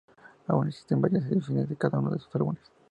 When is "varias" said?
0.99-1.25